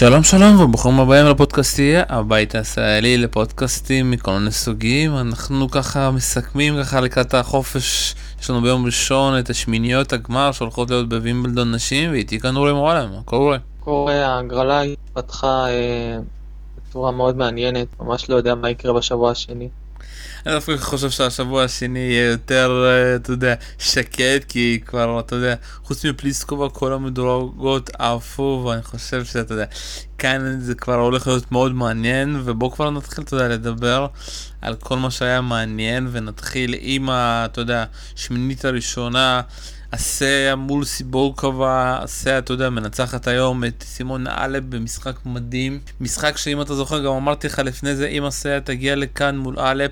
[0.00, 5.16] שלום שלום וברוכים הבאים לפודקאסטייה, הבית הישראלי לפודקאסטים מכל מיני סוגים.
[5.16, 11.08] אנחנו ככה מסכמים ככה לקראת החופש, יש לנו ביום ראשון את השמיניות הגמר שהולכות להיות
[11.08, 13.58] בווימבלדון נשים, ואיתי כאן אורי מועלם, מה קורה?
[13.80, 16.18] קורה, ההגרלה התפתחה אה,
[16.76, 19.68] בצורה מאוד מעניינת, ממש לא יודע מה יקרה בשבוע השני.
[20.46, 25.54] אני דווקא חושב שהשבוע השני יהיה יותר, אה, אתה יודע, שקט, כי כבר, אתה יודע,
[25.84, 29.66] חוץ מפליסקובה כל המדורגות עפו, ואני חושב שאתה יודע,
[30.20, 34.06] כאן זה כבר הולך להיות מאוד מעניין, ובואו כבר נתחיל, אתה יודע, לדבר
[34.60, 37.84] על כל מה שהיה מעניין, ונתחיל עם, ה, אתה יודע,
[38.16, 39.40] שמינית הראשונה.
[39.92, 45.80] עשה מול סיבורקובה, עשה, אתה יודע, מנצחת היום את סימון אלב במשחק מדהים.
[46.00, 49.90] משחק שאם אתה זוכר, גם אמרתי לך לפני זה, אם עשה תגיע לכאן מול אלפ,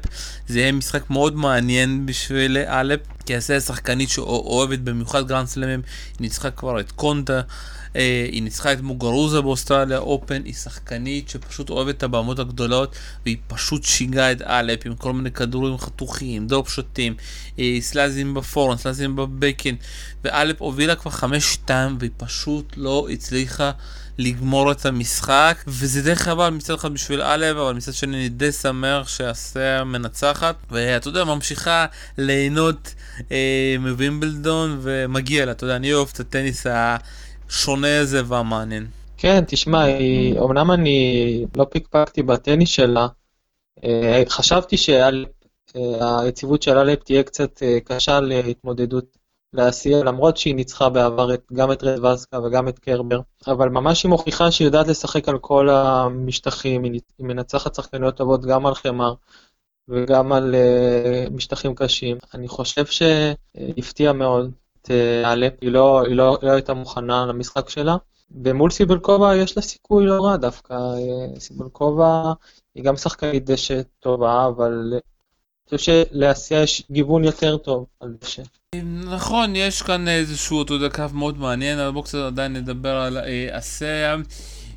[0.49, 5.83] זה יהיה משחק מאוד מעניין בשביל אלפ, כי הסיה שחקנית שאוהבת במיוחד גרנד סלמים,
[6.13, 7.41] היא ניצחה כבר את קונטה.
[7.97, 13.37] אה, היא ניצחה את מוגרוזה באוסטרליה אופן, היא שחקנית שפשוט אוהבת את הבמות הגדולות והיא
[13.47, 17.15] פשוט שיגעה את האלפ עם כל מיני כדורים חתוכים, דרופ שוטים,
[17.59, 19.75] אה, סלייסים בפורהנד, סלייסים בבקהנד
[20.25, 23.71] והאלפ הובילה כבר חמש שתיים והיא פשוט לא הצליחה
[24.19, 28.53] לגמור את המשחק וזה די חבל מצד אחד בשביל האלפ אבל מצד שני אני די
[28.53, 31.87] שמח שהסיה מנצחת ואתה יודע ממשיכה
[32.19, 32.95] ליהנות
[33.33, 35.53] אה, מווימבלדון ומגיע לה.
[35.53, 36.97] אתה יודע אני אוהב את הטניס ה...
[37.49, 38.87] השונה הזה והמעניין.
[39.17, 43.07] כן, תשמע, היא, אמנם אני לא פיקפקתי בטניס שלה,
[43.85, 49.19] אה, חשבתי שהיציבות של אלפ תהיה קצת אה, קשה להתמודדות
[49.53, 54.11] לעשייה, למרות שהיא ניצחה בעבר גם את רד וסקה וגם את קרבר, אבל ממש היא
[54.11, 59.15] מוכיחה שהיא יודעת לשחק על כל המשטחים, היא מנצחת שחקניות טובות גם על חמר
[59.89, 62.17] וגם על uh, משטחים קשים.
[62.35, 64.51] אני חושב שהפתיע מאוד.
[64.91, 67.97] אה, אלפ, היא לא, היא לא, לא הייתה מוכנה למשחק שלה.
[68.45, 70.75] ומול סיבולקובה יש לה סיכוי לא רע דווקא.
[70.75, 72.33] אה, סיבולקובה
[72.75, 78.43] היא גם שחקנית דשא טובה, אבל אני חושב שלעשייה יש גיוון יותר טוב על דשא.
[79.05, 83.19] נכון, יש כאן איזשהו, יודע, קו מאוד מעניין, אבל בואו קצת עדיין נדבר על
[83.51, 84.15] עשייה.
[84.15, 84.21] אה,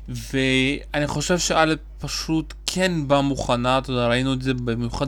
[0.08, 5.06] ואני חושב שא' פשוט כן באה מוכנה, אתה יודע, ראינו את זה במיוחד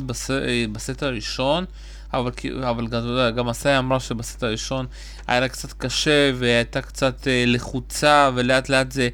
[0.72, 1.64] בסט הראשון.
[2.12, 2.30] אבל,
[2.68, 4.86] אבל אתה יודע, גם אסאי אמרה שבסט הראשון
[5.26, 9.08] היה לה קצת קשה והייתה קצת אה, לחוצה ולאט לאט זה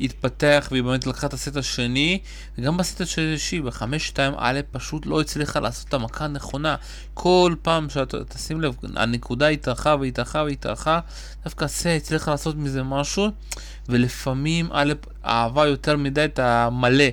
[0.00, 2.18] התפתח והיא באמת לקחה את הסט השני.
[2.58, 6.76] וגם בסט השלישי בחמש שתיים א' פשוט לא הצליחה לעשות את המכה הנכונה.
[7.14, 11.00] כל פעם שאתה תשים לב הנקודה התארכה והתארכה והתארכה
[11.44, 13.28] דווקא סה הצליחה לעשות מזה משהו
[13.88, 14.92] ולפעמים א'
[15.24, 17.04] אהבה יותר מדי את המלא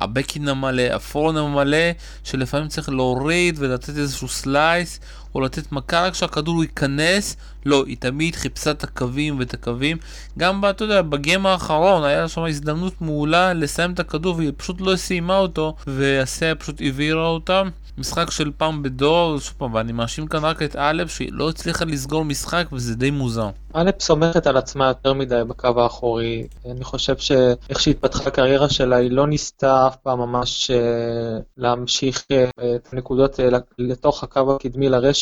[0.00, 1.90] הבקהנד המלא, הפורהנד המלא,
[2.24, 5.00] שלפעמים צריך להוריד ולתת איזשהו סלייס,
[5.34, 7.36] או לתת מכה רק שהכדור ייכנס.
[7.66, 9.96] לא, היא תמיד חיפשה את הקווים ואת הקווים.
[10.38, 14.80] גם, אתה יודע, ב game האחרון היה שם הזדמנות מעולה לסיים את הכדור והיא פשוט
[14.80, 17.68] לא סיימה אותו, והסיה פשוט העבירה אותם.
[17.98, 21.84] משחק של פעם בדור, שוב פעם, ואני מאשים כאן רק את האלפ שהיא לא הצליחה
[21.84, 23.48] לסגור משחק וזה די מוזר.
[23.76, 26.46] האלפ סומכת על עצמה יותר מדי בקו האחורי.
[26.70, 32.44] אני חושב שאיך שהתפתחה הקריירה שלה, היא לא ניסתה אף פעם ממש אה, להמשיך אה,
[32.74, 33.48] את הנקודות אה,
[33.78, 35.19] לתוך הקו הקדמי לרשת.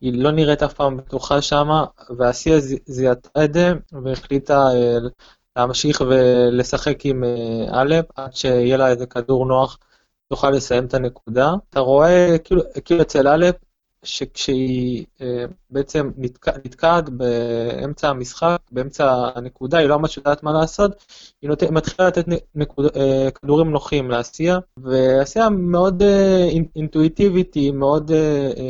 [0.00, 1.84] היא לא נראית אף פעם בטוחה שמה,
[2.16, 2.54] והשיא
[2.86, 3.72] זיהתה את זה
[4.04, 4.68] והחליטה
[5.56, 7.24] להמשיך ולשחק עם
[7.74, 9.78] אלף עד שיהיה לה איזה כדור נוח
[10.28, 11.54] תוכל לסיים את הנקודה.
[11.70, 13.46] אתה רואה, כאילו, כאילו אצל א',
[14.02, 21.04] שכשהיא אה, בעצם נתקע, נתקעת באמצע המשחק, באמצע הנקודה, היא לא ממש יודעת מה לעשות,
[21.42, 21.62] היא נות...
[21.62, 28.10] מתחילה לתת נקוד, אה, כדורים נוחים לעשייה, ועשייה מאוד אה, אינטואיטיבית, היא מאוד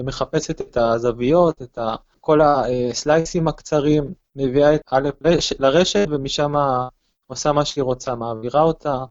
[0.05, 5.09] מחפשת את הזוויות, את ה, כל הסלייסים הקצרים, מביאה את א'
[5.59, 6.53] לרשת, ומשם
[7.27, 9.05] עושה מה שהיא רוצה, מעבירה אותה.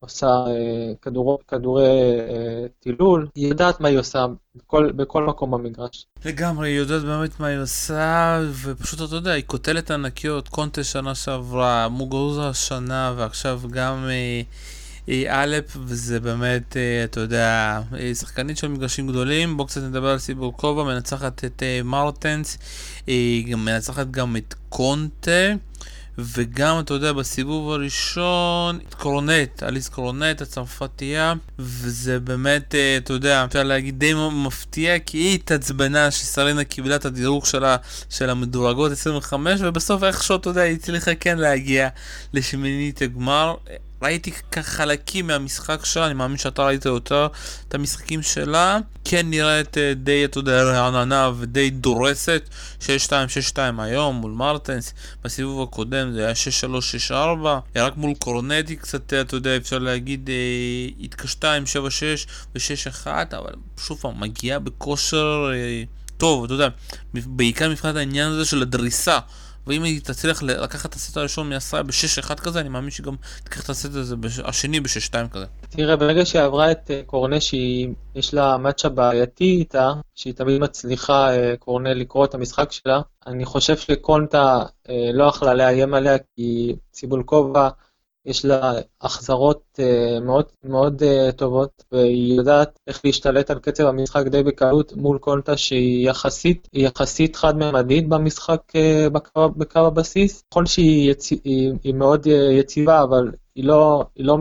[0.00, 1.84] עושה אה, כדור, כדורי
[2.20, 4.26] אה, טילול, היא יודעת מה היא עושה
[4.56, 6.06] בכל, בכל מקום במגרש.
[6.24, 11.14] לגמרי, היא יודעת באמת מה היא עושה, ופשוט אתה יודע, היא קוטלת ענקיות, קונטה שנה
[11.14, 14.08] שעברה, מוגרוזה השנה, ועכשיו גם
[15.08, 17.80] אה, אלפ, וזה באמת, אתה יודע,
[18.14, 19.56] שחקנית של מגרשים גדולים.
[19.56, 22.58] בואו קצת נדבר על סיבורקובה, מנצחת את מרטנס,
[23.06, 25.30] היא מנצחת גם את קונטה.
[26.18, 33.62] וגם, אתה יודע, בסיבוב הראשון, קורונט, אליס קורונט, הצרפתייה, וזה באמת, אה, אתה יודע, אפשר
[33.62, 34.12] להגיד די
[34.46, 37.76] מפתיע, כי היא התעצבנה שסרינה קיבלה את הדירוג שלה,
[38.10, 41.88] של המדורגות 25, ובסוף איכשהו, אתה יודע, היא הצליחה כן להגיע
[42.32, 43.54] לשמינית הגמר.
[44.02, 47.28] ראיתי חלקים מהמשחק שלה, אני מאמין שאתה ראית יותר
[47.68, 48.78] את המשחקים שלה.
[49.04, 52.48] כן נראית אה, די, אתה יודע, רעננה ודי דורסת.
[52.80, 52.86] 6-2,
[53.54, 54.94] 6-2 היום מול מרטנס.
[55.24, 56.34] בסיבוב הקודם זה היה
[57.08, 57.14] 6-3, 6-4.
[57.76, 63.06] רק מול קורנטי קצת, אה, אתה יודע, אפשר להגיד, אה, התקשתה עם 7-6 ו-6-1,
[63.38, 65.50] אבל שוב פעם, מגיעה בכושר
[66.16, 66.68] טוב, אתה יודע,
[67.14, 69.18] בעיקר מבחינת העניין הזה של הדריסה.
[69.66, 73.14] ואם היא תצליח לקחת את הסט הראשון מעשרה ב-6-1 כזה, אני מאמין שגם
[73.44, 75.44] תיקח את הסט הזה השני ב-6-2 כזה.
[75.68, 81.34] תראה, ברגע שהיא עברה את אה, קורנה, שיש לה מאצ'ה בעייתי איתה, שהיא תמיד מצליחה,
[81.34, 86.76] אה, קורנה, לקרוא את המשחק שלה, אני חושב שקונטה אה, לא יכלה לאיים עליה, כי
[86.90, 87.68] ציבולקובה
[88.26, 94.26] יש לה החזרות uh, מאוד מאוד uh, טובות, והיא יודעת איך להשתלט על קצב המשחק
[94.26, 100.42] די בקלות מול קונטה שהיא יחסית, יחסית חד-ממדית במשחק uh, בקו, בקו הבסיס.
[100.52, 101.30] נכון שהיא יצ...
[101.30, 104.38] היא, היא מאוד יציבה, אבל היא לא, היא לא.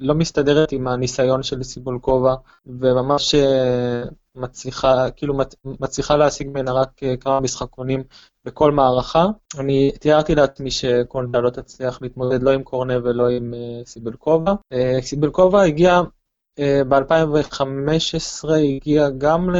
[0.00, 2.34] לא מסתדרת עם הניסיון של סיבולקובה,
[2.66, 5.34] וממש uh, מצליחה, כאילו
[5.64, 8.02] מצליחה להשיג ממנה רק uh, כמה משחקונים
[8.44, 9.26] בכל מערכה.
[9.58, 13.54] אני תיארתי לעצמי שקונדה לא תצליח להתמודד לא עם קורנה ולא עם
[13.84, 14.52] סיבלקובה.
[14.52, 19.50] Uh, סיבלקובה הגיעה uh, ב-2015, הגיעה גם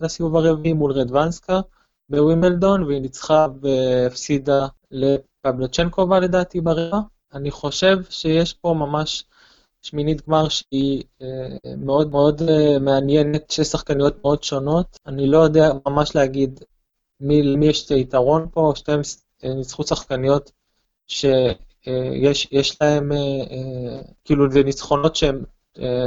[0.00, 1.60] לסיבוב הרביעי מול רדוונסקה
[2.10, 6.98] בווימלדון, והיא ניצחה והפסידה לפבלצ'נקובה לדעתי ברבע.
[7.34, 9.24] אני חושב שיש פה ממש
[9.82, 11.26] שמינית גמר שהיא אה,
[11.76, 14.98] מאוד מאוד אה, מעניינת, שש שחקניות מאוד שונות.
[15.06, 16.60] אני לא יודע ממש להגיד
[17.20, 19.00] מי, למי יש את היתרון פה, שתיהן
[19.44, 20.52] אה, ניצחו שחקניות
[21.06, 23.08] שיש להן,
[24.24, 25.44] כאילו זה ניצחונות שהן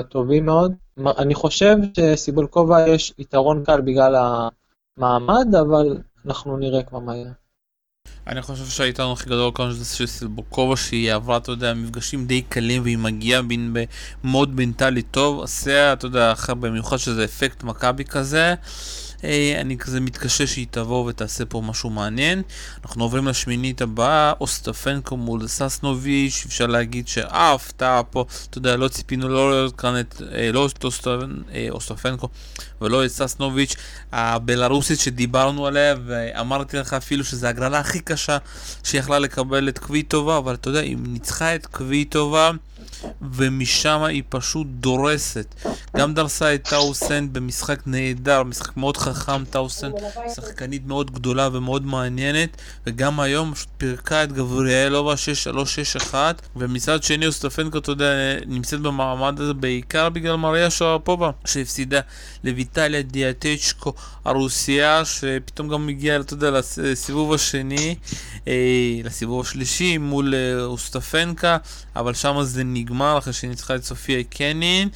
[0.10, 0.74] טובים מאוד.
[1.18, 4.16] אני חושב שסיבולקובה יש יתרון קל בגלל
[4.98, 7.31] המעמד, אבל אנחנו נראה כבר מה יהיה.
[8.28, 12.42] אני חושב שהיתרון הכי גדול כאן זה של סילבוקובה שהיא עברה, אתה יודע, מפגשים די
[12.42, 13.75] קלים והיא מגיעה בין
[14.24, 18.56] במוד מנטלי טוב, עושה, אתה יודע, במיוחד שזה אפקט מכבי כזה.
[19.24, 22.42] אה, אני כזה מתקשה שהיא תבוא ותעשה פה משהו מעניין.
[22.86, 28.88] אנחנו עוברים לשמינית הבאה, אוסטפנקו מול ססנוביץ', אפשר להגיד שאף הפתעה פה, אתה יודע, לא
[28.88, 30.86] ציפינו לא לראות כאן את, אה, לא את
[31.54, 32.30] אה, אוסטפנקו
[32.82, 33.76] ולא את ססנוביץ',
[34.12, 38.38] הבלארוסית שדיברנו עליה, ואמרתי לך אפילו שזו הגרלה הכי קשה
[38.84, 42.52] שיכלה לקבל את קוויטובה, אבל אתה יודע, היא ניצחה את קוויטובה.
[43.32, 45.56] ומשם היא פשוט דורסת.
[45.98, 49.92] גם דרסה את טאוסן במשחק נהדר, משחק מאוד חכם, טאוסן
[50.36, 55.14] שחקנית מאוד גדולה ומאוד מעניינת, וגם היום פשוט פירקה את גבריאלובה
[56.12, 56.16] 6-3-6-1,
[56.56, 58.14] ומצד שני אוסטפנקו, אתה יודע,
[58.46, 62.00] נמצאת במעמד הזה בעיקר בגלל מריה שרפובה, שהפסידה
[62.44, 63.94] לויטליה דיאטצ'קו
[64.25, 67.95] הרוסיה, שפתאום גם הגיעה, אתה יודע, לסיבוב השני,
[68.48, 68.54] אה,
[69.04, 71.57] לסיבוב השלישי מול אה, אוסטפנקה,
[71.95, 74.89] אבל שם זה נגמר אחרי שניצחה את סופיה קנין.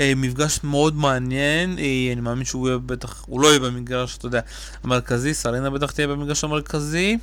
[0.00, 1.72] אה, מפגש מאוד מעניין,
[2.12, 4.40] אני מאמין שהוא יהיה בטח, הוא לא יהיה במגרש, אתה יודע,
[4.84, 7.18] המרכזי, סרינה בטח תהיה במגרש המרכזי.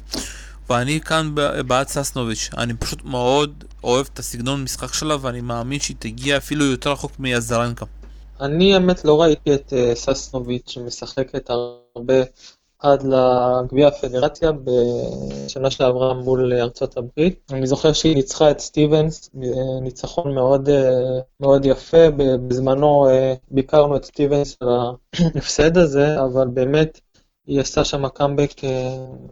[0.70, 1.36] ואני כאן
[1.68, 6.66] בעד ססנוביץ', אני פשוט מאוד אוהב את הסגנון משחק שלה ואני מאמין שהיא תגיע אפילו
[6.66, 7.86] יותר רחוק מיזרנקה.
[8.42, 11.50] אני האמת לא ראיתי את uh, ססנוביץ' שמשחקת
[11.96, 12.24] הרבה
[12.80, 17.52] עד לגביע הפדרציה בשנה שעברה מול ארצות הברית.
[17.52, 19.30] אני זוכר שהיא ניצחה את סטיבנס,
[19.82, 20.70] ניצחון מאוד,
[21.40, 22.10] מאוד יפה,
[22.48, 23.08] בזמנו
[23.52, 24.70] ביקרנו את סטיבנס על
[25.36, 27.00] ההפסד הזה, אבל באמת
[27.48, 28.52] היא עשתה שם קאמבק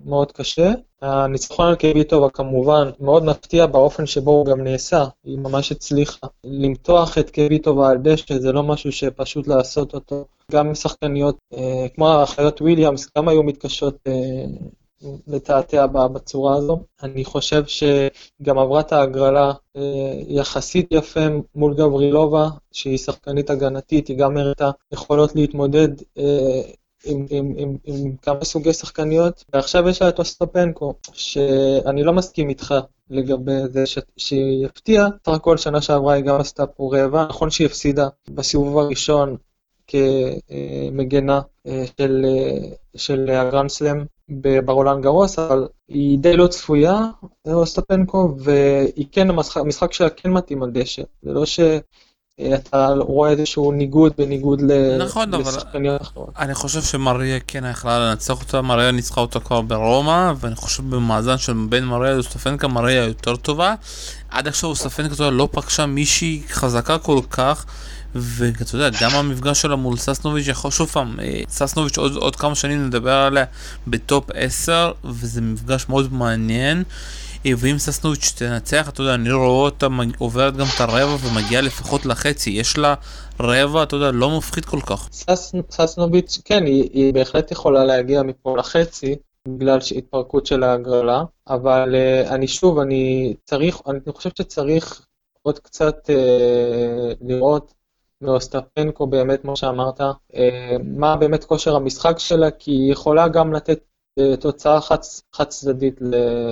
[0.05, 0.71] מאוד קשה.
[1.01, 6.27] הניצחון על קוויטובה כמובן מאוד מפתיע באופן שבו הוא גם נעשה, היא ממש הצליחה.
[6.43, 10.25] למתוח את קוויטובה על דשא זה לא משהו שפשוט לעשות אותו.
[10.51, 14.45] גם שחקניות אה, כמו האחיות וויליאמס גם היו מתקשות אה,
[15.27, 16.79] לתעתע בצורה הזו.
[17.03, 19.81] אני חושב שגם עברה את ההגרלה אה,
[20.27, 21.19] יחסית יפה
[21.55, 26.61] מול גברילובה, שהיא שחקנית הגנתית, היא גם הראתה יכולות להתמודד אה,
[27.05, 32.49] עם, עם, עם, עם כמה סוגי שחקניות, ועכשיו יש לה את אוסטרפנקו, שאני לא מסכים
[32.49, 32.73] איתך
[33.09, 33.99] לגבי זה ש...
[34.17, 38.77] שהיא הפתיעה, סך הכל שנה שעברה היא גם עשתה פה רעבה, נכון שהיא הפסידה בסיבוב
[38.77, 39.37] הראשון
[39.87, 44.05] כמגנה אה, של, אה, של הגרנד סלאם
[44.65, 46.99] ברולאן גארוס, אבל היא די לא צפויה,
[47.47, 51.59] אוסטפנקו, והיא כן, המשחק שלה כן מתאים על דשא, זה לא ש...
[52.41, 54.61] אתה רואה איזשהו ניגוד בניגוד
[54.99, 56.29] נכון, לשחקניות אחרות.
[56.39, 61.37] אני חושב שמריה כן יכלה לנצח אותה, מריה ניצחה אותה כבר ברומא, ואני חושב במאזן
[61.37, 63.75] של בין מריה לאוסטפנקו, מריה יותר טובה.
[64.29, 67.65] עד עכשיו אוסטפנקו לא פגשה מישהי חזקה כל כך.
[68.15, 72.55] ואתה יודע, גם המפגש שלה מול ססנוביץ' יכול, שוב פעם, אה, ססנוביץ' עוד, עוד כמה
[72.55, 73.45] שנים נדבר עליה
[73.87, 76.83] בטופ 10, וזה מפגש מאוד מעניין.
[77.53, 79.87] ואם ססנוביץ' תנצח, אתה יודע, אני רואה אותה
[80.17, 82.95] עוברת גם את הרבע ומגיעה לפחות לחצי, יש לה
[83.39, 85.09] רבע, אתה יודע, לא מפחיד כל כך.
[85.11, 89.15] סס, ססנוביץ', כן, היא, היא בהחלט יכולה להגיע מפה לחצי,
[89.47, 95.05] בגלל התפרקות של ההגרלה, אבל uh, אני שוב, אני צריך, אני חושב שצריך
[95.41, 97.73] עוד קצת uh, לראות
[98.21, 100.35] מאוסטפנקו באמת, כמו שאמרת, uh,
[100.83, 103.79] מה באמת כושר המשחק שלה, כי היא יכולה גם לתת
[104.39, 105.99] תוצאה חד, צדדית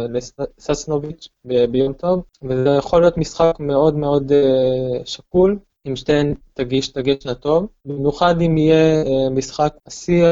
[0.10, 5.60] לססנוביץ' ביום טוב, וזה יכול להיות משחק מאוד מאוד uh, שקול.
[5.88, 10.25] אם שתיהן תגיש, תגישנה טוב, במיוחד אם יהיה uh, משחק השיא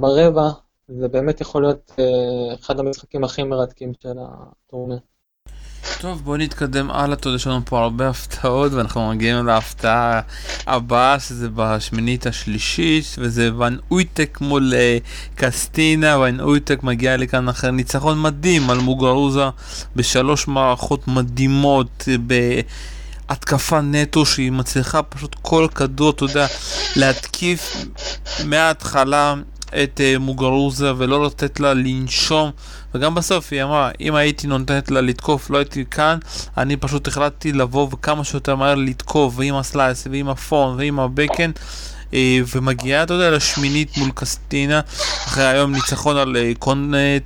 [0.00, 0.50] ברבע
[0.98, 4.98] זה באמת יכול להיות אה, אחד המשחקים הכי מרתקים של הטורניר.
[6.00, 10.20] טוב, בוא נתקדם הלאה, אתה יודע שיש לנו פה הרבה הפתעות ואנחנו מגיעים להפתעה
[10.66, 14.98] הבאה שזה בשמינית השלישית וזה ון אויטק מול אה,
[15.34, 19.44] קסטינה, ון אויטק מגיע לכאן אחרי ניצחון מדהים על מוגרוזה
[19.96, 22.08] בשלוש מערכות מדהימות
[23.26, 26.46] בהתקפה נטו שהיא מצליחה פשוט כל כדור, אתה יודע,
[26.96, 27.76] להתקיף
[28.44, 29.34] מההתחלה
[29.82, 32.50] את uh, מוגרוזה ולא לתת לה לנשום.
[32.94, 36.18] וגם בסוף היא אמרה אם הייתי נותנת לה לתקוף לא הייתי כאן.
[36.58, 41.50] אני פשוט החלטתי לבוא וכמה שיותר מהר לתקוף ועם הסלייס ועם הפון ועם הבקן.
[42.10, 42.14] uh,
[42.54, 44.80] ומגיעה אתה יודע לשמינית מול קסטינה
[45.26, 46.64] אחרי היום ניצחון על uh,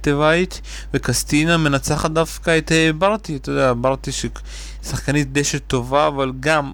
[0.00, 0.60] טבעית
[0.94, 3.36] וקסטינה מנצחת דווקא את ברטי.
[3.36, 4.10] אתה יודע ברטי
[4.82, 6.72] שחקנית דשא טובה אבל גם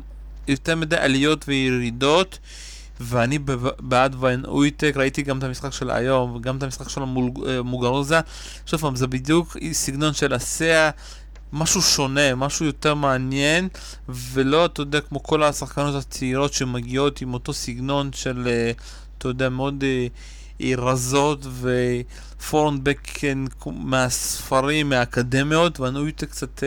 [0.48, 2.38] יותר מדי עליות וירידות
[3.00, 3.38] ואני
[3.78, 8.16] בעד ויין אויטק, ראיתי גם את המשחק של היום, וגם את המשחק של המוגרוזה.
[8.16, 8.20] אה,
[8.66, 10.90] שוב פעם, זה בדיוק סגנון של הסאה,
[11.52, 13.68] משהו שונה, משהו יותר מעניין,
[14.08, 18.70] ולא, אתה יודע, כמו כל השחקנות הצעירות שמגיעות עם אותו סגנון של, אה,
[19.18, 19.84] אתה יודע, מאוד
[20.60, 21.46] אה, רזות
[22.40, 26.62] ופורנבקן מהספרים, מהאקדמיות, אויטק קצת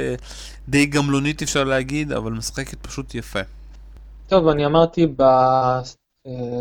[0.70, 3.40] די גמלונית אפשר להגיד, אבל משחקת פשוט יפה.
[4.28, 5.08] טוב, אני אמרתי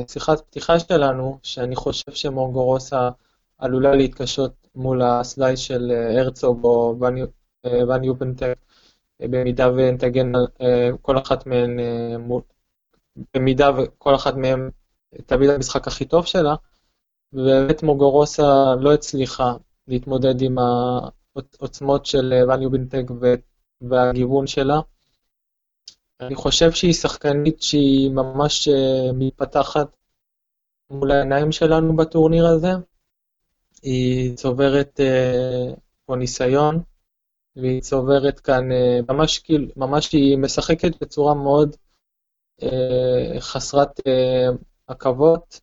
[0.08, 3.10] שיחת פתיחה שלנו, שאני חושב שמורגורוסה
[3.58, 6.96] עלולה להתקשות מול הסלייס של אה, הרצוג או
[8.02, 8.54] יופנטק,
[9.22, 11.78] אה, במידה והן תגן אה, כל אחת מהן,
[13.34, 14.70] במידה וכל אחת מהן
[15.26, 16.54] תביא את המשחק הכי טוב שלה,
[17.32, 19.54] ובאמת מורגורוסה לא הצליחה
[19.88, 23.04] להתמודד עם העוצמות של ואן יובנטק
[23.80, 24.80] והגיוון שלה.
[26.26, 29.96] אני חושב שהיא שחקנית שהיא ממש uh, מתפתחת
[30.90, 32.70] מול העיניים שלנו בטורניר הזה.
[33.82, 35.74] היא צוברת uh,
[36.06, 36.82] פה ניסיון,
[37.56, 41.76] והיא צוברת כאן, uh, ממש כאילו, ממש היא משחקת בצורה מאוד
[42.60, 42.64] uh,
[43.40, 45.60] חסרת uh, עכבות,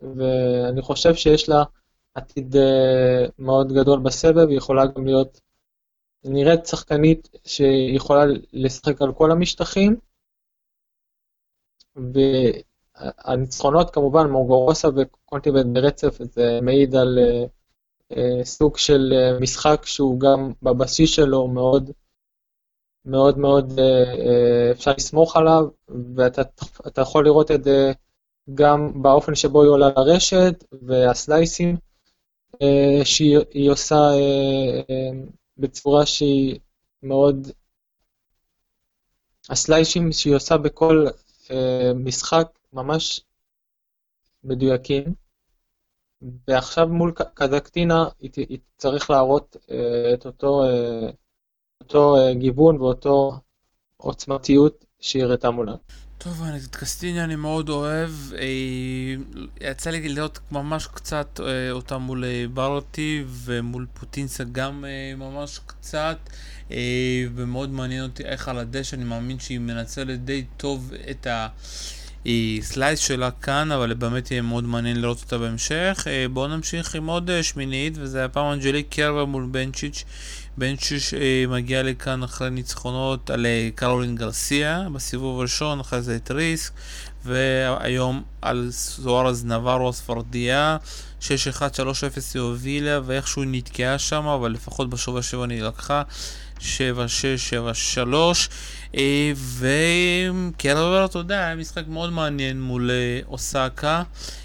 [0.00, 1.62] ואני חושב שיש לה
[2.14, 5.40] עתיד uh, מאוד גדול בסבב, היא יכולה גם להיות
[6.24, 9.96] נראית שחקנית שיכולה לשחק על כל המשטחים,
[11.96, 17.48] והניצחונות כמובן, מורגורוסה וקונטיבנט ברצף, זה מעיד על uh,
[18.12, 21.90] uh, סוג של uh, משחק שהוא גם בבסיס שלו מאוד
[23.04, 23.72] מאוד מאוד
[24.72, 25.64] אפשר לסמוך עליו,
[26.16, 27.92] ואתה יכול לראות את זה
[28.54, 31.76] גם באופן שבו היא עולה לרשת, והסלייסים
[33.04, 34.10] שהיא עושה
[35.56, 36.58] בצורה שהיא
[37.02, 37.48] מאוד...
[39.50, 41.06] הסליישים שהיא עושה בכל
[41.46, 41.52] uh,
[41.94, 43.20] משחק ממש
[44.44, 45.14] מדויקים,
[46.48, 49.72] ועכשיו מול קזקטינה היא, היא צריך להראות uh,
[50.14, 51.12] את אותו, uh,
[51.80, 53.32] אותו uh, גיוון ואותו
[53.96, 55.74] עוצמתיות שהיא הראתה מולה.
[56.24, 58.10] טוב, את קסטיניה אני מאוד אוהב.
[58.38, 58.46] אה,
[59.70, 64.84] יצא לי לראות ממש קצת אה, אותה מול אה, ברטי ומול פוטינסה גם
[65.16, 66.18] ממש קצת.
[67.34, 71.26] ומאוד מעניין אותי איך על הדשא, אני מאמין שהיא מנצלת די טוב את
[72.26, 76.06] הסלייס שלה כאן, אבל באמת יהיה מאוד מעניין לראות אותה בהמשך.
[76.32, 80.04] בואו נמשיך עם עוד שמינית, וזה הפעם אנג'ליק קרבר מול בנצ'יץ'.
[80.56, 86.30] בנצ'יץ' אה, מגיע לכאן אחרי ניצחונות על אה, קרולין גרסיה בסיבוב הראשון, אחרי זה את
[86.30, 86.72] ריסק,
[87.24, 90.76] והיום על סוארס נבארו הספרדיה,
[91.20, 91.24] 6-1-3-0
[92.34, 96.02] היא הובילה, ואיכשהו נתקעה שם, אבל לפחות בשבוע השבוע היא לקחה.
[96.58, 96.64] 7-6-7-3
[98.96, 102.90] אה, וקרבר, אתה יודע, היה משחק מאוד מעניין מול
[103.26, 104.02] אוסקה.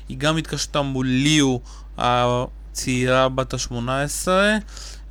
[0.10, 1.58] היא גם התקשתה מול ליו
[1.98, 4.28] הצעירה בת ה-18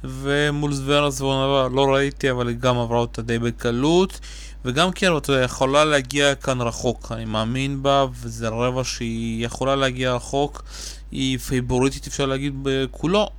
[0.05, 4.21] ומול זוורה זוונבה לא ראיתי, אבל היא גם עברה אותה די בקלות.
[4.65, 9.76] וגם כן, אתה יודע, יכולה להגיע כאן רחוק, אני מאמין בה, וזה רבע שהיא יכולה
[9.76, 10.65] להגיע רחוק.
[11.11, 13.31] היא פייבוריטית, אפשר להגיד, בכולו.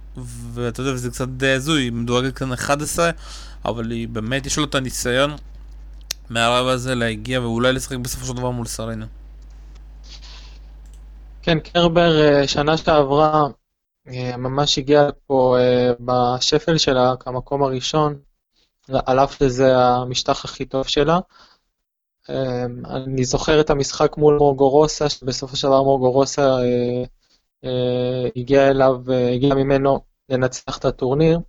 [0.53, 3.09] ואתה יודע, זה קצת די הזוי, היא מדורגת כאן 11,
[3.65, 5.35] אבל היא באמת, יש לו את הניסיון
[6.29, 9.05] מהרב הזה להגיע ואולי לשחק בסופו של דבר מול סרינה.
[11.41, 13.47] כן, קרבר אה, שנה שעברה
[14.37, 18.19] ממש הגיע פה אה, בשפל שלה כמקום הראשון,
[18.87, 21.19] על אף שזה המשטח הכי טוב שלה.
[22.85, 26.57] אני זוכר את המשחק מול מורגורוסה, שבסופו של דבר מורגורוסה
[28.35, 28.95] הגיע אליו,
[29.33, 29.99] הגיע ממנו
[30.29, 31.39] לנצח את הטורניר.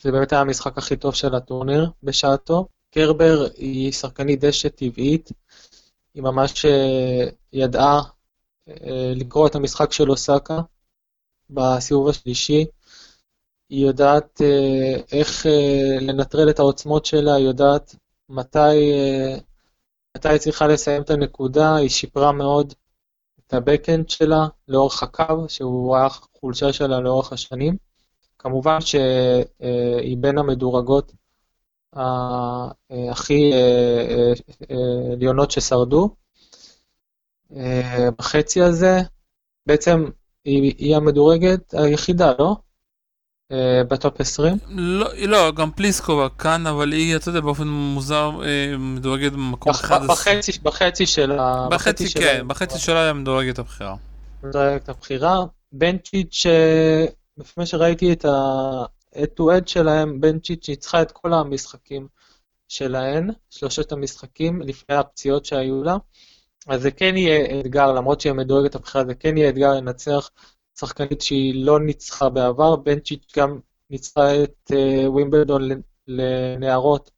[0.00, 2.68] זה באמת היה המשחק הכי טוב של הטורניר בשעתו.
[2.90, 5.30] קרבר היא שחקנית דשא טבעית,
[6.14, 6.66] היא ממש
[7.52, 8.00] ידעה
[8.68, 10.60] אה, לקרוא את המשחק של אוסקה
[11.50, 12.66] בסיבוב השלישי.
[13.68, 17.96] היא יודעת אה, איך אה, לנטרל את העוצמות שלה, היא יודעת
[18.28, 18.92] מתי,
[20.16, 22.74] מתי היא צריכה לסיים את הנקודה, היא שיפרה מאוד
[23.46, 26.08] את הבקאנד שלה לאורך הקו, שהוא היה
[26.40, 27.76] חולשה שלה לאורך השנים.
[28.38, 31.12] כמובן שהיא בין המדורגות
[32.90, 33.52] הכי
[35.12, 36.10] עליונות ששרדו.
[37.56, 39.00] אה, בחצי הזה,
[39.66, 40.04] בעצם
[40.48, 42.56] היא, היא המדורגת היחידה, לא?
[43.52, 44.56] אה, בטופ 20?
[44.68, 50.06] לא, לא, גם פליסקובה כאן, אבל היא, אתה יודע, באופן מוזר אה, מדורגת במקום אחד.
[50.06, 51.66] בחצי, בחצי שלה.
[51.70, 52.44] בחצי, בחצי כן, שלה.
[52.44, 53.94] בחצי שלה היא המדורגת הבכירה.
[54.42, 55.44] מדורגת הבכירה.
[55.72, 56.46] בנצ'יץ',
[57.38, 62.08] לפני שראיתי את ה-head to head שלהם, בנצ'יץ' ניצחה את כל המשחקים
[62.68, 65.96] שלהן, שלושת המשחקים, לפני הפציעות שהיו לה.
[66.68, 70.30] אז זה כן יהיה אתגר, למרות שהיא מדורגת הבחירה, זה כן יהיה אתגר לנצח
[70.78, 72.76] שחקנית שהיא לא ניצחה בעבר.
[72.76, 73.58] בנצ'יץ' גם
[73.90, 75.62] ניצחה את uh, ווימבלדון
[76.08, 77.10] לנערות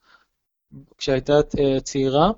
[0.98, 2.30] כשהייתה uh, צעירה,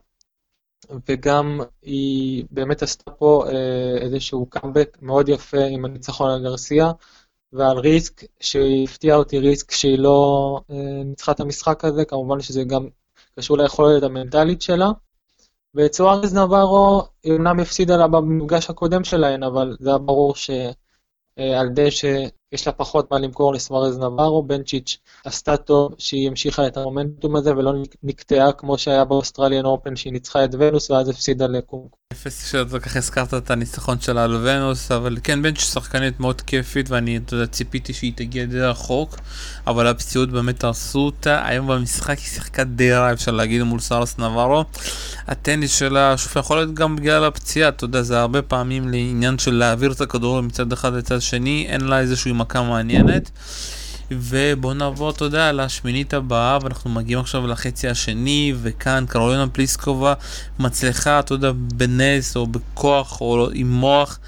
[1.09, 3.53] וגם היא באמת עשתה פה uh,
[4.03, 6.93] איזשהו קאמבק מאוד יפה עם הניצחון על גרסיה,
[7.53, 12.89] ועל ריסק, שהפתיע אותי ריסק שהיא לא uh, ניצחה את המשחק הזה, כמובן שזה גם
[13.37, 14.91] קשור ליכולת המנטלית שלה.
[15.77, 21.91] וצוארז נברו, אמנם הפסידה לה במפגש הקודם שלהן, אבל זה היה ברור שעל די
[22.53, 27.53] שיש לה פחות מה למכור לסוארס נבארו, בנצ'יץ' עשתה טוב שהיא המשיכה את המומנטום הזה
[27.57, 31.91] ולא נקטעה כמו שהיה באוסטרליאן אופן שהיא ניצחה את ונוס ואז הפסידה לקומקום.
[32.13, 36.91] אפס שאתה ככה הזכרת את הניצחון שלה על ונוס, אבל כן בנצ'יץ' שחקנית מאוד כיפית
[36.91, 39.17] ואני יודע, ציפיתי שהיא תגיע די רחוק,
[39.67, 44.19] אבל הפציעות באמת הרסו אותה, היום במשחק היא שיחקה די רע אפשר להגיד מול סוארס
[44.19, 44.65] נבארו.
[45.27, 49.55] הטניס שלה, שוב יכול להיות גם בגלל הפציעה, אתה יודע, זה הרבה פעמים לעניין של
[49.55, 53.31] להעביר את הכדור מצד אחד לצד שני, אין לה איזושהי מכה מעניינת.
[54.11, 60.15] ובואו נעבור, אתה יודע, לשמינית הבאה, ואנחנו מגיעים עכשיו לחצי השני, וכאן קרולינה פליסקובה
[60.59, 64.19] מצליחה, אתה יודע, בנס או בכוח או עם מוח.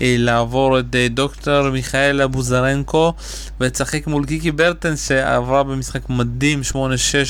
[0.00, 3.12] אה, לעבור את אה, דוקטור מיכאל אבוזרנקו
[3.60, 6.74] ולשחק מול קיקי ברטנס שעברה במשחק מדהים 8-6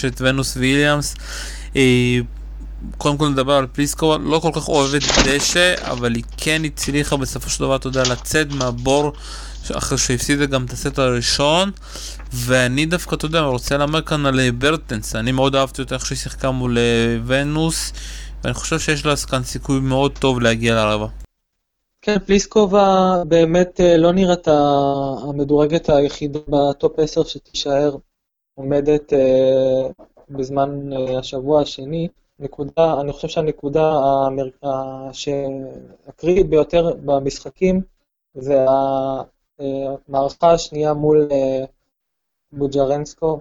[0.07, 1.15] את ונוס ויליאמס.
[1.77, 2.19] אה,
[2.99, 7.51] קודם כל נדבר על פליסקו, לא כל כך אוהבת דשא, אבל היא כן הצליחה בסופו
[7.51, 9.13] של דבר, אתה יודע, לצאת מהבור
[9.73, 11.71] אחרי שהפסידה גם את הסט הראשון,
[12.33, 16.19] ואני דווקא, אתה יודע, רוצה להמר כאן על ברטנס, אני מאוד אהבתי אותה איך שהיא
[16.19, 17.93] שיחקה מול אה, ונוס,
[18.45, 21.07] ואני חושב שיש לה כאן סיכוי מאוד טוב להגיע לרבע.
[22.03, 24.49] כן, פליסקובה באמת אה, לא נראית
[25.29, 27.97] המדורגת היחידה בטופ 10 שתישאר
[28.55, 29.89] עומדת אה,
[30.31, 32.09] בזמן השבוע השני.
[32.39, 34.49] נקודה, אני חושב שהנקודה המר...
[36.07, 37.81] הקריטית ביותר במשחקים
[38.35, 38.65] זה
[39.59, 41.65] המערכה השנייה מול אה,
[42.53, 43.41] בוג'רנסקו.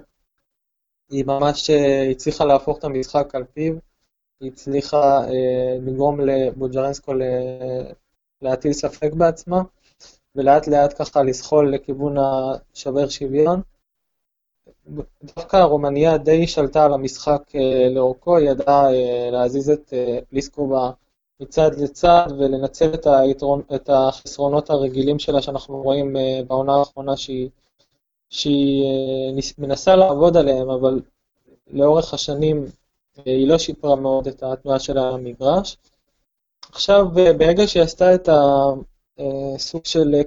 [1.10, 3.74] היא ממש אה, הצליחה להפוך את המשחק על פיו,
[4.40, 7.14] היא הצליחה אה, לגרום לבוג'רנסקו
[8.42, 9.62] להטיל ספק בעצמה,
[10.36, 13.62] ולאט לאט ככה לסחול לכיוון השובר שוויון.
[15.24, 17.42] דווקא הרומניה די שלטה על המשחק
[17.96, 18.84] לאורכו, היא ידעה
[19.32, 19.94] להזיז את
[20.32, 20.92] ליסקובה
[21.40, 26.16] מצד לצד ולנצל את, היתרון, את החסרונות הרגילים שלה שאנחנו רואים
[26.48, 27.50] בעונה האחרונה שהיא,
[28.30, 28.84] שהיא
[29.58, 31.02] מנסה לעבוד עליהם, אבל
[31.68, 32.66] לאורך השנים
[33.26, 35.78] היא לא שיפרה מאוד את התנועה על המגרש.
[36.72, 37.06] עכשיו,
[37.38, 38.30] ברגע שהיא עשתה את
[39.18, 40.24] הסוג של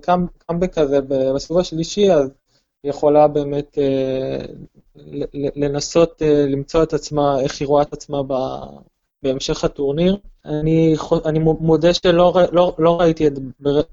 [0.47, 2.31] קאמבק הזה בסיבוב השלישי, אז
[2.83, 4.39] היא יכולה באמת אה,
[5.57, 8.23] לנסות אה, למצוא את עצמה, איך היא רואה את עצמה
[9.27, 10.17] בהמשך הטורניר.
[10.45, 13.33] אני, אני מודה שלא לא, לא ראיתי את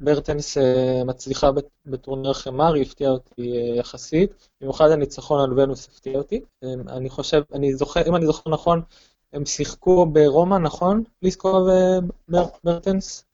[0.02, 1.50] ברטנס אה, מצליחה
[1.86, 6.42] בטורניר חמר, היא הפתיעה אותי יחסית, במיוחד הניצחון על ונוס הפתיע אותי.
[6.90, 8.82] אני חושב, אני זוכר, אם אני זוכר נכון,
[9.34, 11.04] הם שיחקו ברומא, נכון?
[11.22, 11.68] ליסקו
[12.30, 13.26] וברטנס?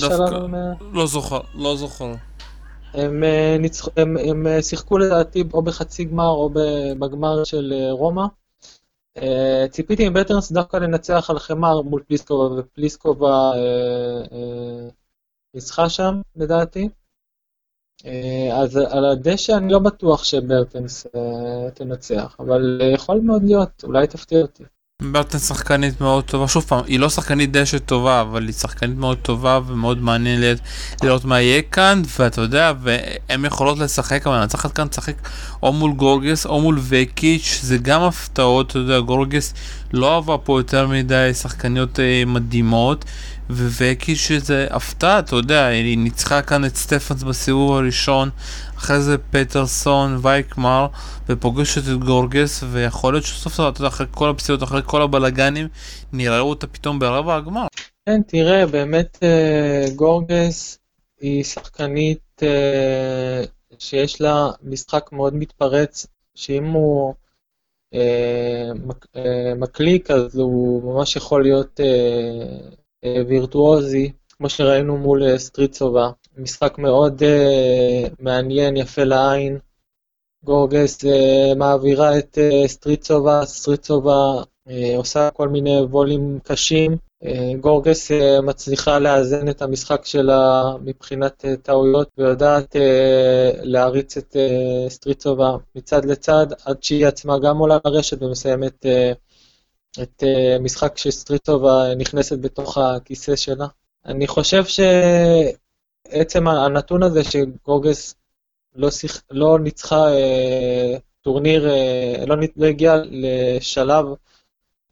[0.00, 0.46] דווקא,
[0.92, 2.14] לא זוכר, לא זוכר.
[2.94, 6.50] הם, אה, ניצח, הם, הם אה, שיחקו לדעתי או בחצי גמר או
[6.98, 8.24] בגמר של אה, רומא.
[9.70, 13.52] ציפיתי מבטרנס דווקא לנצח על חמר מול פליסקובה, ופליסקובה
[15.54, 16.88] ניצחה שם לדעתי.
[18.52, 21.06] אז על הדשא אני לא בטוח שברטנס
[21.74, 24.64] תנצח, אבל יכול מאוד להיות, אולי תפתיע אותי.
[25.02, 29.18] ברטן שחקנית מאוד טובה, שוב פעם, היא לא שחקנית דשא טובה, אבל היא שחקנית מאוד
[29.18, 30.40] טובה ומאוד מעניין
[31.02, 35.14] לראות, מה יהיה כאן, ואתה יודע, והן יכולות לשחק, אבל הנצחת כאן לשחק
[35.62, 39.54] או מול גורגס או מול וקיץ', זה גם הפתעות, אתה יודע, גורגס
[39.92, 43.04] לא אהבה פה יותר מדי שחקניות אה, מדהימות,
[43.50, 48.30] ווקיץ' זה הפתעה, אתה יודע, היא ניצחה כאן את סטפנס בסיבוב הראשון,
[48.76, 50.86] אחרי זה פטרסון, וייקמר,
[51.28, 55.68] ופוגשת את גורגס, ויכול להיות שסוף סוף, אתה יודע, אחרי כל הפציעות, אחרי כל הבלאגנים,
[56.12, 57.66] נראה אותה פתאום ברבע הגמר.
[58.06, 60.78] כן, תראה, באמת אה, גורגס
[61.20, 63.44] היא שחקנית אה,
[63.78, 67.14] שיש לה משחק מאוד מתפרץ, שאם הוא
[67.94, 68.70] אה,
[69.56, 71.80] מקליק, אז הוא ממש יכול להיות
[73.28, 76.10] וירטואוזי, כמו שראינו מול סטריצובה.
[76.38, 79.58] משחק מאוד uh, מעניין, יפה לעין.
[80.44, 81.04] גורגס
[81.56, 84.42] מעבירה את סטריצובה, סטריצובה
[84.96, 86.96] עושה כל מיני וולים קשים.
[87.60, 88.10] גורגס
[88.42, 92.76] מצליחה לאזן את המשחק שלה מבחינת טעויות ויודעת
[93.62, 94.36] להריץ את
[94.88, 98.86] סטריצובה מצד לצד עד שהיא עצמה גם עולה לרשת ומסיימת
[100.02, 103.66] את uh, משחק שסטריצובה נכנסת בתוך הכיסא שלה.
[104.06, 104.80] אני חושב ש...
[106.08, 108.14] עצם הנתון הזה שגוגס
[108.74, 114.06] לא, שיח, לא ניצחה אה, טורניר, אה, לא, לא הגיעה לשלב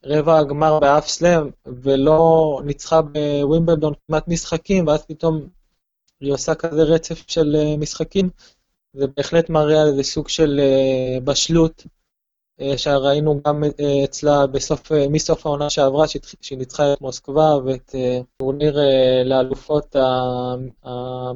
[0.05, 5.47] רבע הגמר באף סלאם, ולא ניצחה בווימבלדון כמעט משחקים, ואז פתאום
[6.21, 8.31] היא עושה כזה רצף של אה, משחקים,
[8.93, 11.87] זה בהחלט מראה על איזה סוג של אה, בשלות.
[12.61, 16.05] אה, שראינו גם אה, אצלה בסוף, אה, מסוף העונה שעברה,
[16.41, 17.95] שהיא ניצחה את מוסקבה ואת
[18.37, 18.77] טורניר
[19.25, 19.97] לאלופות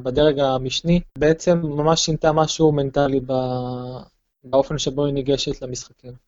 [0.03, 3.21] בדרג המשני, בעצם ממש שינתה משהו מנטלי
[4.45, 6.26] באופן שבו היא ניגשת למשחקים.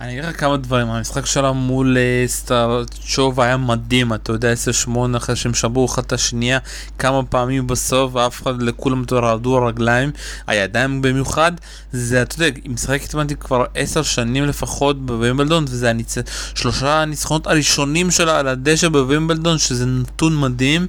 [0.00, 4.52] אני אגיד לך כמה דברים, המשחק שלה מול uh, סטארצ'וב היה מדהים, אתה יודע,
[4.88, 6.58] 10-8 אחרי שהם שברו אחת את השנייה
[6.98, 10.10] כמה פעמים בסוף, ואף אחד, לכולם רעדו הרגליים,
[10.46, 11.52] הידיים במיוחד,
[11.92, 16.14] זה, אתה יודע, היא משחקת איתי כבר 10 שנים לפחות בווימבלדון, וזה הניצ...
[16.54, 20.86] שלושה הניצחונות הראשונים שלה על הדשא בווימבלדון, שזה נתון מדהים.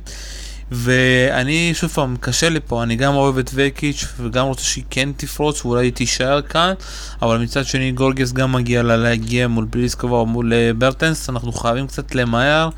[0.71, 5.09] ואני שוב פעם קשה לי פה אני גם אוהב את וקיץ' וגם רוצה שהיא כן
[5.17, 6.73] תפרוץ ואולי תישאר כאן
[7.21, 11.51] אבל מצד שני גורגס גם מגיע לה להגיע מול בליסקובה או מול אה, ברטנס אנחנו
[11.51, 12.69] חייבים קצת למהר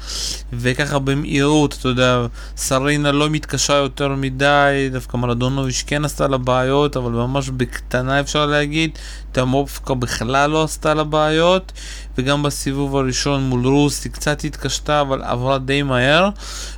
[0.53, 2.25] וככה במהירות אתה יודע
[2.57, 8.45] סרינה לא מתקשה יותר מדי דווקא מלדונוביץ' כן עשתה לה בעיות אבל ממש בקטנה אפשר
[8.45, 8.97] להגיד
[9.31, 11.71] תמופקה בכלל לא עשתה לה בעיות
[12.17, 16.29] וגם בסיבוב הראשון מול רוס היא קצת התקשתה אבל עברה די מהר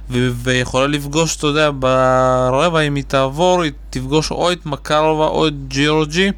[0.09, 5.47] ו- ויכולה לפגוש, אתה יודע, ברבע אם היא תעבור, היא תפגוש או את מקרבה או
[5.47, 6.31] את ג'יורג'י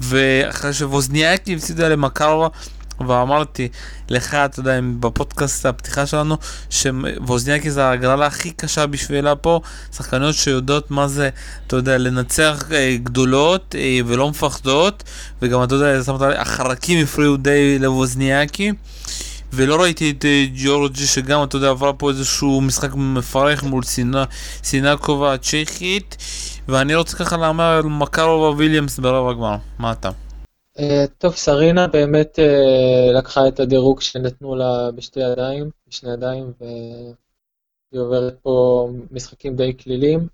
[0.00, 2.48] ואחרי שווזניאקי הפסידה למקרבה
[3.08, 3.68] ואמרתי
[4.08, 6.36] לך, אתה יודע, בפודקאסט הפתיחה שלנו,
[6.70, 9.60] שווזניאקי זה ההגרלה הכי קשה בשבילה פה,
[9.96, 11.28] שחקניות שיודעות מה זה,
[11.66, 15.02] אתה יודע, לנצח אה, גדולות אה, ולא מפחדות,
[15.42, 16.00] וגם אתה יודע,
[16.40, 18.72] החרקים הפריעו די לווזניאקי.
[19.52, 23.82] ולא ראיתי את אה, ג'ורג'י שגם, אתה יודע, עברה פה איזשהו משחק מפרך מול
[24.62, 26.16] סינקובה הצ'כית,
[26.68, 29.56] ואני רוצה ככה להמר על מקרובה וויליאמס ברבע הגמר.
[29.78, 30.10] מה אתה?
[30.78, 38.02] אה, טוב, סרינה באמת אה, לקחה את הדירוג שנתנו לה בשתי ידיים, בשני ידיים, והיא
[38.02, 40.28] עוברת פה משחקים די כלילים.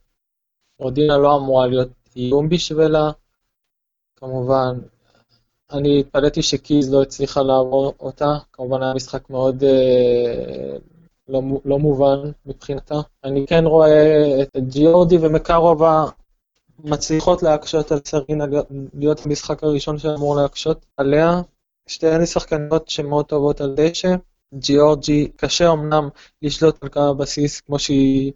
[0.79, 3.11] רודינה לא אמורה להיות איום בשבילה,
[4.17, 4.79] כמובן,
[5.71, 10.77] אני התפלאתי שקיז לא הצליחה לעבור אותה, כמובן היה משחק מאוד אה,
[11.29, 12.95] לא, לא מובן מבחינתה.
[13.25, 16.05] אני כן רואה את ג'יורדי ומקרובה
[16.85, 18.45] מצליחות להקשות על סרינה
[18.95, 21.41] להיות המשחק הראשון שאמור להקשות עליה.
[21.89, 24.15] שתיהן שחקניות שמאוד טובות על דשא.
[24.55, 26.09] ג'יורג'י קשה אמנם
[26.43, 28.33] לשלוט על קו הבסיס כמו שהיא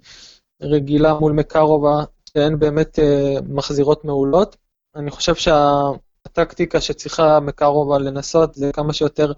[0.63, 4.57] רגילה מול מקרובה, שהן באמת אה, מחזירות מעולות.
[4.97, 5.81] אני חושב שה...
[6.27, 9.33] הטקטיקה שצריכה מקרובה לנסות זה כמה שיותר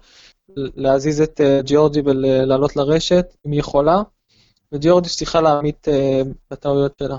[0.55, 4.01] להזיז את אה, ג'יורג'י ולעלות לרשת, אם היא יכולה,
[4.71, 7.17] וג'יורג'י צריכה להעמיד אה, בטעויות שלה.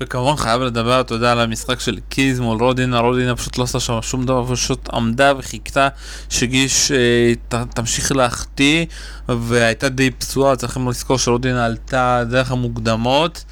[0.00, 3.80] וכמובן חייב לדבר, אתה יודע, על המשחק של קיז מול רודינה, רודינה פשוט לא עושה
[3.80, 5.88] שם שום דבר, פשוט עמדה וחיכתה
[6.28, 8.86] שגיש אה, ת, תמשיך להחטיא,
[9.28, 13.44] והייתה די פצועה, צריכים לזכור שרודינה עלתה דרך המוקדמות.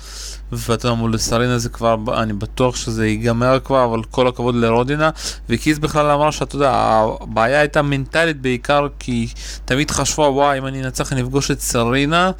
[0.52, 5.10] ואתה יודע, מול סרינה זה כבר, אני בטוח שזה ייגמר כבר, אבל כל הכבוד לרודינה.
[5.48, 6.72] וקיס בכלל אמר שאתה יודע,
[7.20, 9.28] הבעיה הייתה מנטלית בעיקר, כי
[9.64, 12.30] תמיד חשבו, וואי, אם אני אנצח אני אפגוש את סרינה,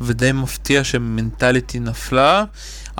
[0.00, 2.44] ודי מפתיע שמנטלית היא נפלה.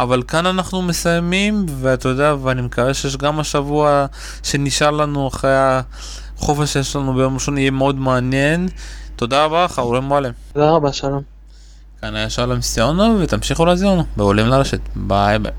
[0.03, 4.07] אבל כאן אנחנו מסיימים, ואתה יודע, ואני מקווה שיש גם השבוע
[4.43, 8.69] שנשאר לנו אחרי החופש שיש לנו ביום ראשון, יהיה מאוד מעניין.
[9.17, 10.33] תודה רבה לך, אורן מועלם.
[10.53, 11.23] תודה רבה, שלום.
[12.01, 14.81] כאן היה שלום סיונו, ותמשיכו להזיע לנו בעולים לרשת.
[14.97, 15.53] ביי ביי.